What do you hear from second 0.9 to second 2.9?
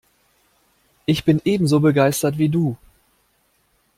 Ich bin ebenso begeistert wie du.